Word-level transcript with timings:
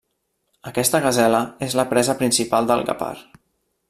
Aquesta 0.69 1.01
gasela 1.03 1.41
és 1.67 1.75
la 1.81 1.85
presa 1.93 2.15
principal 2.25 2.71
del 2.73 2.83
guepard. 2.89 3.41